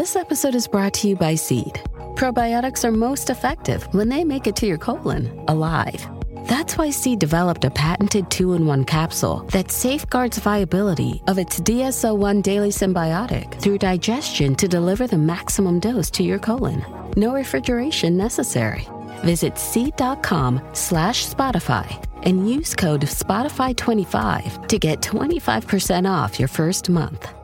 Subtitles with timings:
[0.00, 1.74] This episode is brought to you by Seed.
[2.16, 6.08] Probiotics are most effective when they make it to your colon alive.
[6.48, 11.60] That's why Seed developed a patented two in one capsule that safeguards viability of its
[11.60, 16.82] DSO1 daily symbiotic through digestion to deliver the maximum dose to your colon.
[17.18, 18.88] No refrigeration necessary.
[19.18, 27.34] Visit seed.com slash Spotify and use code Spotify25 to get 25% off your first month.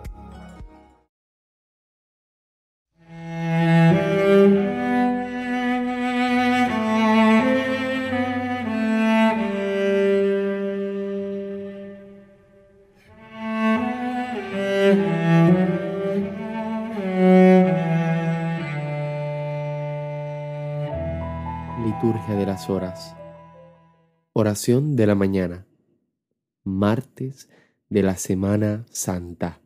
[22.68, 23.14] Horas.
[24.32, 25.66] Oración de la mañana.
[26.64, 27.48] Martes
[27.88, 29.60] de la Semana Santa.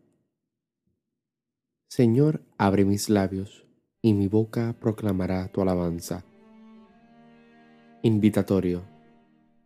[1.89, 3.67] Señor, abre mis labios,
[4.03, 6.25] y mi boca proclamará tu alabanza.
[8.03, 8.83] Invitatorio.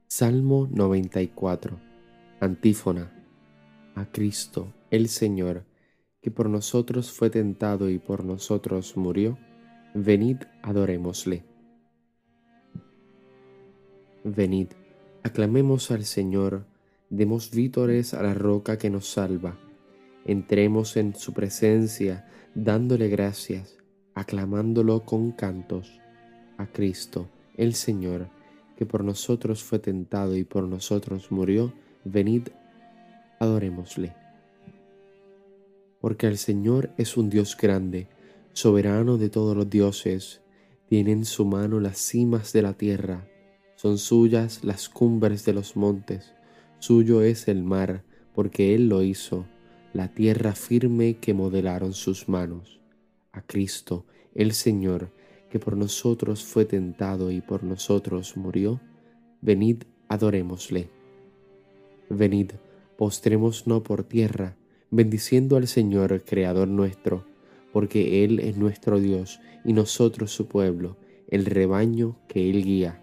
[0.06, 1.80] Salmo 94.
[2.40, 3.12] Antífona.
[3.96, 5.64] A Cristo, el Señor,
[6.20, 9.38] que por nosotros fue tentado y por nosotros murió,
[9.94, 11.53] venid adorémosle.
[14.27, 14.69] Venid,
[15.22, 16.64] aclamemos al Señor,
[17.11, 19.58] demos vítores a la roca que nos salva.
[20.25, 23.77] Entremos en su presencia, dándole gracias,
[24.14, 26.00] aclamándolo con cantos.
[26.56, 28.30] A Cristo, el Señor,
[28.78, 31.75] que por nosotros fue tentado y por nosotros murió,
[32.06, 32.48] venid,
[33.41, 34.14] adorémosle.
[36.00, 38.08] Porque el Señor es un Dios grande,
[38.55, 40.41] soberano de todos los dioses,
[40.89, 43.28] tiene en su mano las cimas de la tierra
[43.84, 46.32] son suyas las cumbres de los montes,
[46.78, 48.02] suyo es el mar,
[48.34, 49.44] porque Él lo hizo,
[49.92, 52.80] la tierra firme que modelaron sus manos.
[53.30, 55.10] A Cristo, el Señor,
[55.50, 58.80] que por nosotros fue tentado y por nosotros murió,
[59.42, 60.89] venid, adorémosle.
[62.08, 62.52] Venid,
[62.96, 64.56] postremos no por tierra,
[64.90, 67.27] bendiciendo al Señor, Creador nuestro,
[67.70, 70.96] porque Él es nuestro Dios y nosotros su pueblo,
[71.28, 73.02] el rebaño que Él guía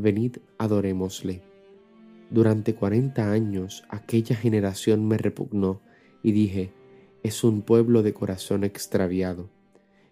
[0.00, 1.42] venid adorémosle.
[2.30, 5.80] Durante cuarenta años aquella generación me repugnó
[6.22, 6.72] y dije,
[7.22, 9.50] es un pueblo de corazón extraviado,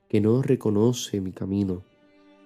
[0.08, 1.84] que no reconoce mi camino.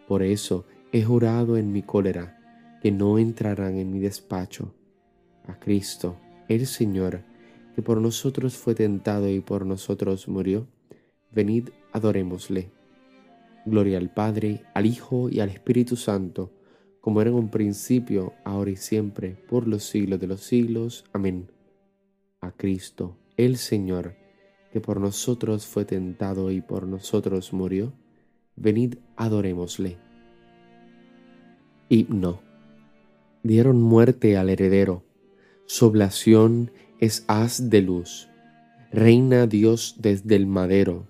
[0.06, 2.38] Por eso he jurado en mi cólera
[2.82, 4.74] que no entrarán en mi despacho.
[5.46, 6.16] A Cristo,
[6.48, 7.22] el Señor,
[7.74, 10.66] que por nosotros fue tentado y por nosotros murió,
[11.30, 12.70] venid adorémosle.
[13.66, 16.50] Gloria al Padre, al Hijo y al Espíritu Santo,
[17.00, 21.04] como era en un principio, ahora y siempre, por los siglos de los siglos.
[21.12, 21.50] Amén.
[22.40, 24.16] A Cristo, el Señor,
[24.72, 27.92] que por nosotros fue tentado y por nosotros murió,
[28.56, 29.98] venid adorémosle.
[31.88, 32.40] Himno.
[33.42, 35.02] Dieron muerte al heredero,
[35.64, 38.28] su oblación es haz de luz.
[38.92, 41.06] Reina Dios desde el madero,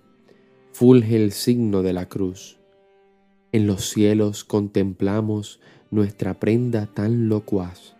[0.71, 2.59] fulge el signo de la cruz.
[3.51, 5.59] En los cielos contemplamos
[5.91, 7.95] nuestra prenda tan locuaz,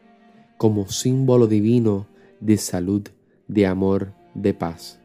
[0.58, 2.08] como símbolo divino
[2.40, 3.04] de salud,
[3.50, 5.00] de amor, de paz.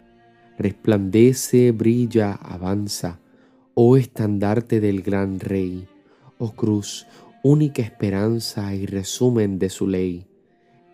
[0.57, 3.19] Resplandece, brilla, avanza,
[3.75, 5.89] oh estandarte del gran Rey,
[6.39, 7.07] oh cruz,
[7.43, 10.27] única esperanza y resumen de su ley,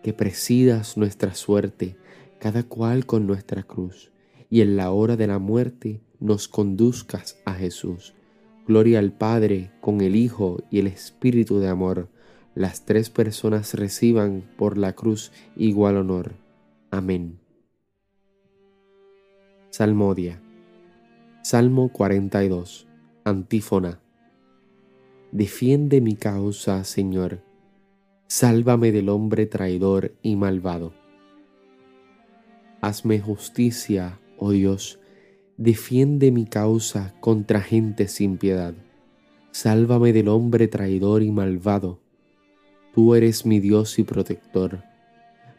[0.01, 1.95] que presidas nuestra suerte,
[2.39, 4.11] cada cual con nuestra cruz,
[4.49, 8.13] y en la hora de la muerte nos conduzcas a Jesús
[8.65, 12.09] Gloria al Padre, con el Hijo y el Espíritu de amor.
[12.55, 16.33] Las tres personas reciban por la cruz igual honor.
[16.91, 17.39] Amén.
[19.69, 20.39] Salmodia.
[21.41, 22.87] Salmo 42.
[23.25, 23.99] Antífona.
[25.31, 27.41] Defiende mi causa, Señor.
[28.27, 30.93] Sálvame del hombre traidor y malvado.
[32.81, 34.99] Hazme justicia, oh Dios,
[35.57, 38.73] defiende mi causa contra gente sin piedad.
[39.51, 41.99] Sálvame del hombre traidor y malvado.
[42.93, 44.83] Tú eres mi Dios y protector.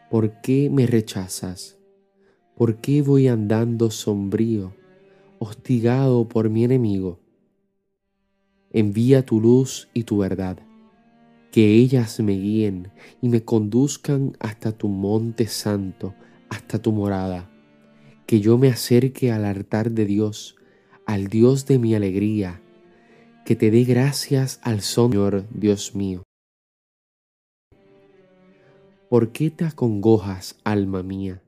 [0.09, 1.77] ¿Por qué me rechazas?
[2.55, 4.73] ¿Por qué voy andando sombrío,
[5.39, 7.19] hostigado por mi enemigo?
[8.71, 10.59] Envía tu luz y tu verdad.
[11.51, 16.13] Que ellas me guíen y me conduzcan hasta tu monte santo,
[16.49, 17.49] hasta tu morada.
[18.25, 20.55] Que yo me acerque al altar de Dios,
[21.05, 22.61] al Dios de mi alegría.
[23.45, 26.23] Que te dé gracias al Señor, Dios mío.
[29.09, 31.41] ¿Por qué te acongojas, alma mía?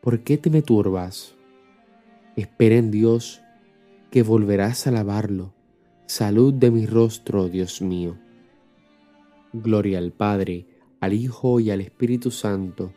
[0.00, 1.34] ¿Por qué te me turbas?
[2.36, 3.42] Espera en Dios,
[4.10, 5.52] que volverás a alabarlo.
[6.06, 8.18] Salud de mi rostro, Dios mío.
[9.52, 10.66] Gloria al Padre,
[11.00, 12.92] al Hijo y al Espíritu Santo,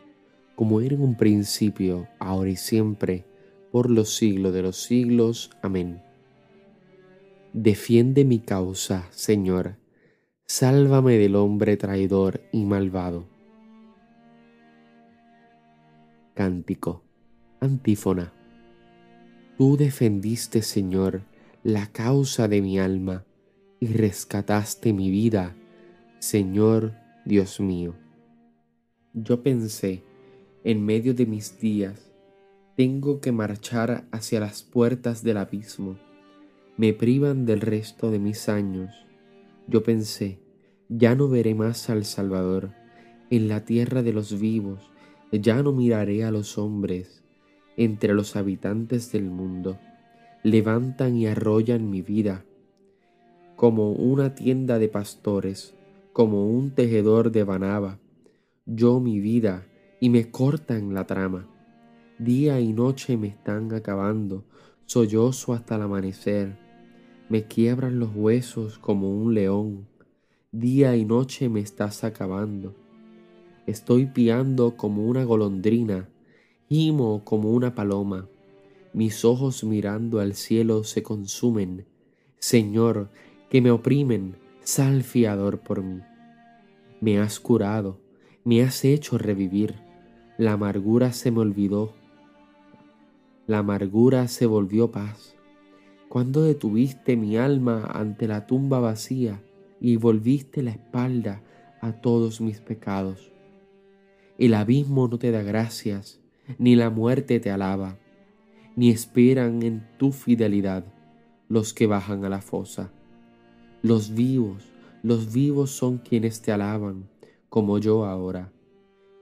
[0.57, 3.25] como era en un principio, ahora y siempre,
[3.71, 5.51] por los siglos de los siglos.
[5.62, 6.01] Amén.
[7.54, 9.75] Defiende mi causa, Señor.
[10.48, 13.27] Sálvame del hombre traidor y malvado
[16.33, 17.04] Cántico.
[17.59, 18.33] Antífona.
[19.59, 21.21] Tú defendiste, Señor,
[21.63, 23.25] la causa de mi alma
[23.80, 25.56] y rescataste mi vida,
[26.18, 26.95] Señor
[27.25, 27.94] Dios mío.
[29.13, 30.04] Yo pensé,
[30.68, 32.12] en medio de mis días,
[32.75, 35.98] tengo que marchar hacia las puertas del abismo.
[36.75, 38.94] Me privan del resto de mis años.
[39.68, 40.42] Yo pensé,
[40.90, 42.72] ya no veré más al Salvador
[43.30, 44.92] en la tierra de los vivos
[45.31, 47.24] ya no miraré a los hombres
[47.78, 49.80] entre los habitantes del mundo.
[50.44, 52.44] Levantan y arrollan mi vida
[53.56, 55.74] como una tienda de pastores,
[56.12, 58.00] como un tejedor de banaba.
[58.66, 59.66] Yo mi vida
[59.99, 61.47] y me cortan la trama.
[62.19, 64.45] Día y noche me están acabando,
[64.85, 66.57] sollozo hasta el amanecer.
[67.29, 69.88] Me quiebran los huesos como un león.
[70.51, 72.75] Día y noche me estás acabando
[73.67, 76.07] Estoy piando como una golondrina,
[76.69, 78.29] gimo como una paloma.
[78.94, 81.85] Mis ojos mirando al cielo se consumen.
[82.39, 83.11] Señor,
[83.49, 85.99] que me oprimen, sal fiador por mí.
[87.01, 87.99] Me has curado,
[88.45, 89.75] me has hecho revivir.
[90.38, 91.94] La amargura se me olvidó.
[93.48, 95.36] La amargura se volvió paz.
[96.10, 99.42] Cuando detuviste mi alma ante la tumba vacía
[99.81, 101.42] y volviste la espalda
[101.81, 103.31] a todos mis pecados.
[104.38, 106.19] El abismo no te da gracias,
[106.60, 107.98] ni la muerte te alaba,
[108.75, 110.86] ni esperan en tu fidelidad
[111.50, 112.92] los que bajan a la fosa.
[113.81, 114.63] Los vivos,
[115.01, 117.10] los vivos son quienes te alaban,
[117.50, 118.51] como yo ahora.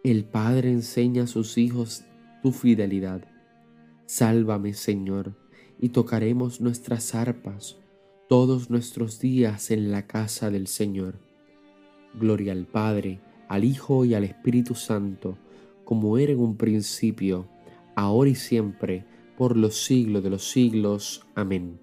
[0.06, 2.04] El Padre enseña a sus hijos
[2.44, 3.26] tu fidelidad.
[4.06, 5.34] Sálvame, Señor,
[5.80, 7.78] y tocaremos nuestras arpas
[8.30, 11.16] todos nuestros días en la casa del Señor.
[12.14, 15.40] Gloria al Padre, al Hijo y al Espíritu Santo,
[15.86, 17.48] como era en un principio,
[17.96, 19.06] ahora y siempre,
[19.36, 21.26] por los siglos de los siglos.
[21.34, 21.80] Amén.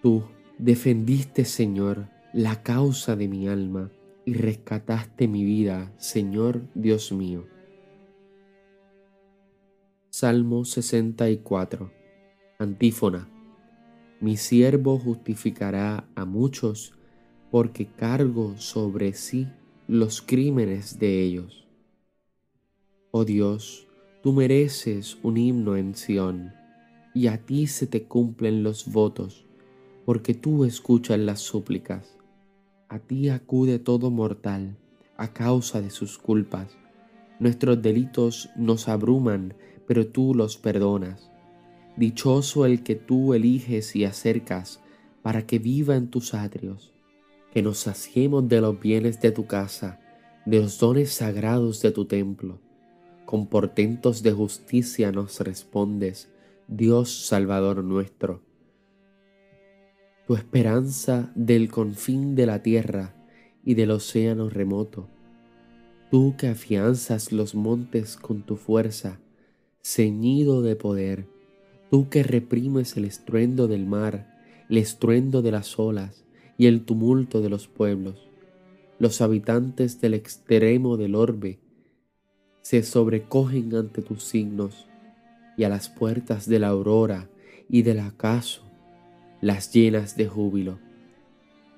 [0.00, 0.22] Tú
[0.56, 3.90] defendiste, Señor, la causa de mi alma
[4.26, 7.46] y rescataste mi vida, Señor Dios mío.
[10.10, 11.90] Salmo 64.
[12.58, 13.28] Antífona.
[14.20, 16.94] Mi siervo justificará a muchos
[17.50, 19.48] porque cargo sobre sí
[19.86, 21.66] los crímenes de ellos.
[23.10, 23.86] Oh Dios,
[24.22, 26.52] tú mereces un himno en Sión,
[27.14, 29.46] y a ti se te cumplen los votos,
[30.04, 32.16] porque tú escuchas las súplicas.
[32.94, 34.76] A ti acude todo mortal
[35.16, 36.76] a causa de sus culpas.
[37.40, 39.54] Nuestros delitos nos abruman,
[39.88, 41.28] pero tú los perdonas.
[41.96, 44.80] Dichoso el que tú eliges y acercas
[45.22, 46.92] para que viva en tus atrios
[47.52, 49.98] que nos saciemos de los bienes de tu casa,
[50.46, 52.60] de los dones sagrados de tu templo.
[53.26, 56.30] Con portentos de justicia nos respondes,
[56.68, 58.43] Dios Salvador nuestro.
[60.26, 63.14] Tu esperanza del confín de la tierra
[63.62, 65.06] y del océano remoto.
[66.10, 69.20] Tú que afianzas los montes con tu fuerza,
[69.82, 71.26] ceñido de poder.
[71.90, 74.40] Tú que reprimes el estruendo del mar,
[74.70, 76.24] el estruendo de las olas
[76.56, 78.30] y el tumulto de los pueblos.
[78.98, 81.58] Los habitantes del extremo del orbe
[82.62, 84.86] se sobrecogen ante tus signos
[85.58, 87.28] y a las puertas de la aurora
[87.68, 88.64] y del acaso
[89.44, 90.78] las llenas de júbilo.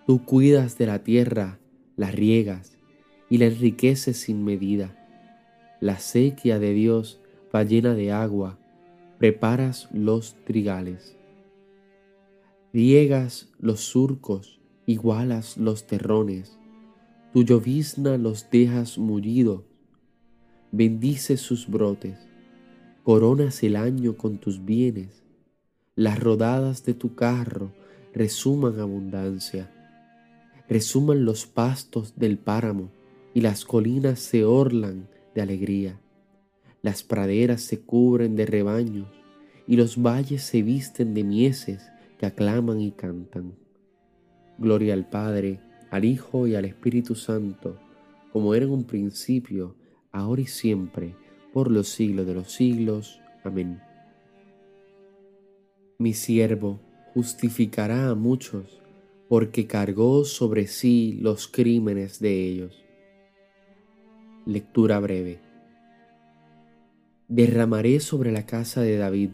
[0.06, 1.58] Tú cuidas de la tierra,
[1.96, 2.78] la riegas
[3.28, 4.94] y la enriqueces sin medida.
[5.80, 7.20] La sequía de Dios
[7.52, 8.56] va llena de agua,
[9.18, 11.16] preparas los trigales.
[12.72, 16.60] Riegas los surcos igualas los terrones,
[17.32, 19.64] tu llovizna los dejas mullidos,
[20.70, 22.28] bendices sus brotes,
[23.02, 25.25] coronas el año con tus bienes,
[25.96, 27.72] las rodadas de tu carro
[28.12, 29.72] resuman abundancia.
[30.68, 32.90] Resuman los pastos del páramo
[33.32, 35.98] y las colinas se orlan de alegría.
[36.82, 39.08] Las praderas se cubren de rebaños
[39.66, 43.54] y los valles se visten de mieses que aclaman y cantan.
[44.58, 45.60] Gloria al Padre,
[45.90, 47.78] al Hijo y al Espíritu Santo,
[48.34, 49.76] como era en un principio,
[50.12, 51.14] ahora y siempre,
[51.54, 53.18] por los siglos de los siglos.
[53.44, 53.85] Amén.
[55.98, 56.80] Mi siervo
[57.14, 58.80] justificará a muchos,
[59.28, 62.84] porque cargó sobre sí los crímenes de ellos.
[64.44, 65.46] Lectura breve
[67.28, 69.30] derramaré sobre la casa de David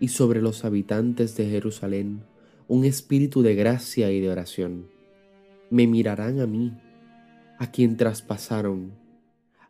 [0.00, 2.22] y sobre los habitantes de Jerusalén
[2.66, 4.88] un espíritu de gracia y de oración.
[5.70, 6.76] Me mirarán a mí,
[7.58, 8.92] a quien traspasaron.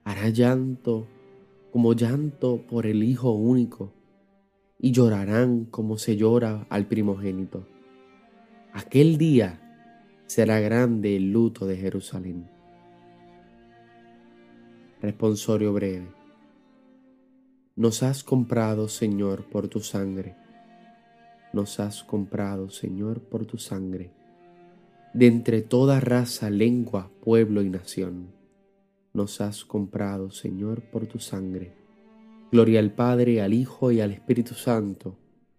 [0.02, 1.07] Hará llanto
[1.71, 3.92] como llanto por el Hijo único,
[4.78, 7.66] y llorarán como se llora al primogénito.
[8.73, 9.61] Aquel día
[10.26, 12.49] será grande el luto de Jerusalén.
[15.00, 16.08] Responsorio breve.
[17.76, 20.37] Nos has comprado, Señor, por tu sangre.
[21.52, 24.11] Nos has comprado, Señor, por tu sangre.
[25.14, 28.32] De entre toda raza, lengua, pueblo y nación.
[29.14, 31.77] Nos has comprado, Señor, por tu sangre.
[32.50, 35.16] Gloria al Padre, al Hijo y al Espíritu Santo.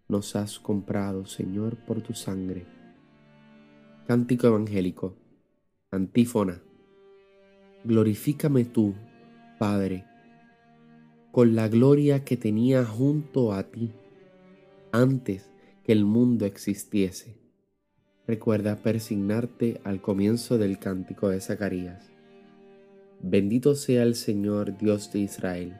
[0.08, 2.66] Nos has comprado, Señor, por tu sangre.
[4.08, 5.16] Cántico Evangélico.
[5.92, 6.62] Antífona.
[7.84, 8.96] Glorifícame tú,
[9.60, 10.10] Padre
[11.32, 13.92] con la gloria que tenía junto a ti
[14.92, 15.52] antes
[15.84, 17.38] que el mundo existiese.
[18.26, 22.10] Recuerda persignarte al comienzo del cántico de Zacarías.
[23.22, 25.80] Bendito sea el Señor Dios de Israel,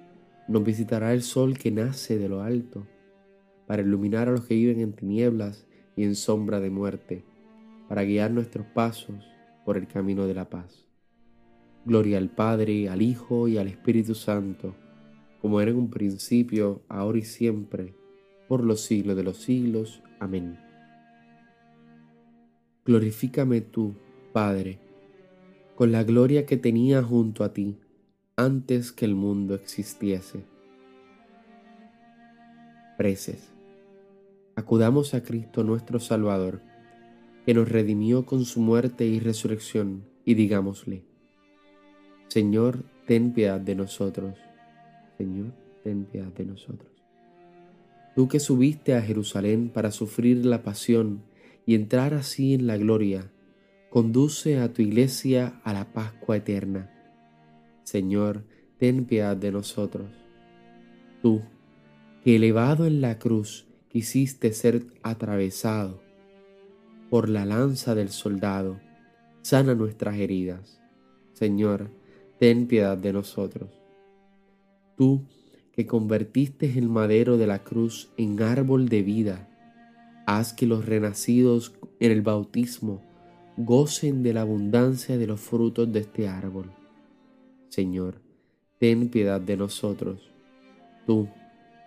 [0.51, 2.85] nos visitará el sol que nace de lo alto,
[3.67, 5.65] para iluminar a los que viven en tinieblas
[5.95, 7.23] y en sombra de muerte,
[7.87, 9.23] para guiar nuestros pasos
[9.65, 10.85] por el camino de la paz.
[11.85, 14.75] Gloria al Padre, al Hijo y al Espíritu Santo,
[15.41, 17.95] como era en un principio, ahora y siempre,
[18.49, 20.03] por los siglos de los siglos.
[20.19, 20.59] Amén.
[22.85, 23.95] Glorifícame tú,
[24.33, 24.79] Padre,
[25.75, 27.77] con la gloria que tenía junto a ti
[28.35, 30.45] antes que el mundo existiese.
[32.97, 33.51] Preces.
[34.55, 36.61] Acudamos a Cristo nuestro Salvador,
[37.45, 41.03] que nos redimió con su muerte y resurrección, y digámosle,
[42.27, 44.37] Señor, ten piedad de nosotros.
[45.17, 45.51] Señor,
[45.83, 46.91] ten piedad de nosotros.
[48.15, 51.23] Tú que subiste a Jerusalén para sufrir la pasión
[51.65, 53.31] y entrar así en la gloria,
[53.89, 57.00] conduce a tu iglesia a la Pascua eterna.
[57.83, 58.43] Señor,
[58.77, 60.09] ten piedad de nosotros.
[61.21, 61.41] Tú,
[62.23, 66.01] que elevado en la cruz quisiste ser atravesado
[67.09, 68.79] por la lanza del soldado,
[69.41, 70.79] sana nuestras heridas.
[71.33, 71.89] Señor,
[72.39, 73.69] ten piedad de nosotros.
[74.97, 75.25] Tú
[75.73, 79.47] que convertiste el madero de la cruz en árbol de vida,
[80.25, 83.01] haz que los renacidos en el bautismo
[83.57, 86.71] gocen de la abundancia de los frutos de este árbol.
[87.71, 88.15] Señor,
[88.79, 90.29] ten piedad de nosotros.
[91.07, 91.29] Tú,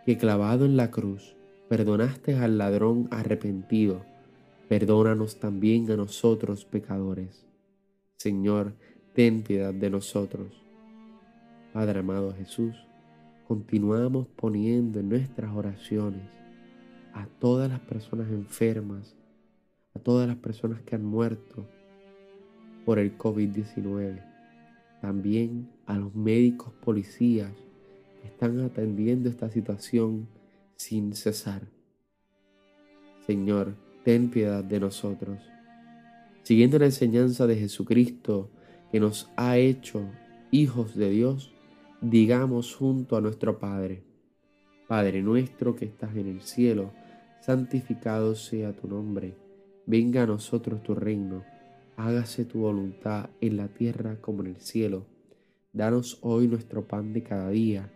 [0.06, 1.36] que clavado en la cruz,
[1.68, 4.02] perdonaste al ladrón arrepentido,
[4.66, 7.44] perdónanos también a nosotros pecadores.
[8.16, 8.72] Señor,
[9.12, 10.64] ten piedad de nosotros.
[11.74, 12.74] Padre amado Jesús,
[13.46, 16.30] continuamos poniendo en nuestras oraciones
[17.12, 19.14] a todas las personas enfermas,
[19.94, 21.68] a todas las personas que han muerto
[22.86, 24.24] por el COVID-19,
[25.02, 27.52] también a los médicos policías
[28.20, 30.28] que están atendiendo esta situación
[30.76, 31.62] sin cesar.
[33.26, 33.74] Señor,
[34.04, 35.38] ten piedad de nosotros.
[36.42, 38.50] Siguiendo la enseñanza de Jesucristo
[38.92, 40.06] que nos ha hecho
[40.50, 41.52] hijos de Dios,
[42.00, 44.04] digamos junto a nuestro Padre,
[44.86, 46.92] Padre nuestro que estás en el cielo,
[47.40, 49.34] santificado sea tu nombre,
[49.86, 51.42] venga a nosotros tu reino,
[51.96, 55.06] hágase tu voluntad en la tierra como en el cielo.
[55.74, 57.90] Danos hoy nuestro pan de cada día,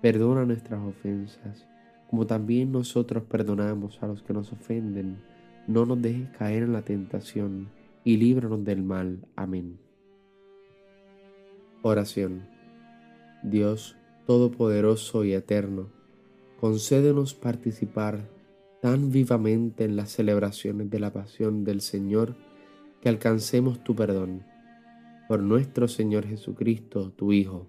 [0.00, 1.66] perdona nuestras ofensas,
[2.08, 5.18] como también nosotros perdonamos a los que nos ofenden.
[5.66, 7.68] No nos dejes caer en la tentación,
[8.04, 9.26] y líbranos del mal.
[9.34, 9.78] Amén.
[11.82, 12.46] Oración.
[13.42, 15.90] Dios Todopoderoso y Eterno,
[16.58, 18.26] concédenos participar
[18.80, 22.36] tan vivamente en las celebraciones de la pasión del Señor
[23.02, 24.53] que alcancemos tu perdón.
[25.26, 27.66] Por nuestro Señor Jesucristo, tu Hijo.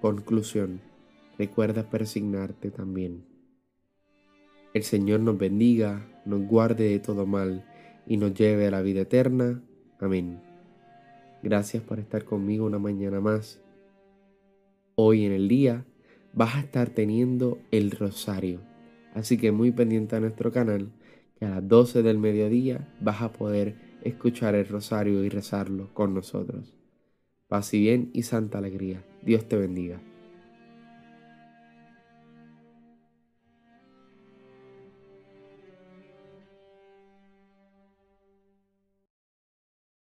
[0.00, 0.80] Conclusión.
[1.36, 3.26] Recuerda persignarte también.
[4.72, 7.66] El Señor nos bendiga, nos guarde de todo mal
[8.06, 9.62] y nos lleve a la vida eterna.
[10.00, 10.40] Amén.
[11.42, 13.60] Gracias por estar conmigo una mañana más.
[14.94, 15.84] Hoy en el día
[16.32, 18.60] vas a estar teniendo el rosario.
[19.14, 20.92] Así que muy pendiente a nuestro canal,
[21.38, 26.14] que a las 12 del mediodía vas a poder escuchar el rosario y rezarlo con
[26.14, 26.74] nosotros.
[27.48, 29.04] Paz y bien y santa alegría.
[29.22, 30.00] Dios te bendiga.